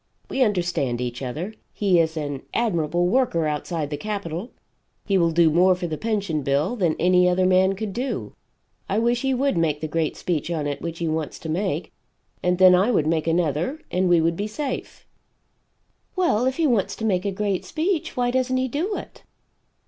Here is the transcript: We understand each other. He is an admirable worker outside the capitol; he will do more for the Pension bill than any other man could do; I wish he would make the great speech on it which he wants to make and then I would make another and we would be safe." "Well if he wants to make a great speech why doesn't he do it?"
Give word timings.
We 0.31 0.41
understand 0.41 0.99
each 0.99 1.21
other. 1.21 1.53
He 1.73 1.99
is 1.99 2.17
an 2.17 2.41
admirable 2.55 3.05
worker 3.05 3.45
outside 3.45 3.91
the 3.91 3.97
capitol; 3.97 4.49
he 5.05 5.15
will 5.15 5.29
do 5.29 5.51
more 5.51 5.75
for 5.75 5.85
the 5.85 5.95
Pension 5.95 6.41
bill 6.41 6.75
than 6.75 6.95
any 6.99 7.29
other 7.29 7.45
man 7.45 7.73
could 7.73 7.93
do; 7.93 8.33
I 8.89 8.97
wish 8.97 9.21
he 9.21 9.35
would 9.35 9.57
make 9.59 9.79
the 9.79 9.87
great 9.87 10.17
speech 10.17 10.49
on 10.49 10.65
it 10.65 10.81
which 10.81 10.97
he 10.97 11.07
wants 11.07 11.37
to 11.37 11.49
make 11.49 11.91
and 12.41 12.57
then 12.57 12.73
I 12.73 12.89
would 12.89 13.05
make 13.05 13.27
another 13.27 13.79
and 13.91 14.09
we 14.09 14.21
would 14.21 14.35
be 14.35 14.47
safe." 14.47 15.05
"Well 16.15 16.47
if 16.47 16.57
he 16.57 16.65
wants 16.65 16.95
to 16.95 17.05
make 17.05 17.23
a 17.27 17.31
great 17.31 17.63
speech 17.63 18.17
why 18.17 18.31
doesn't 18.31 18.57
he 18.57 18.67
do 18.67 18.95
it?" 18.97 19.21